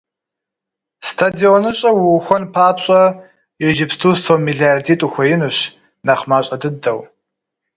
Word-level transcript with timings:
СтадионыщӀэ 1.07 1.91
уухуэн 2.01 2.43
папщӀэ 2.53 3.01
иджыпсту 3.67 4.11
сом 4.23 4.41
мелардитӀ 4.45 5.05
ухуеинущ, 5.05 5.57
нэхъ 6.05 6.25
мащӀэ 6.29 6.55
дыдэу. 6.61 6.99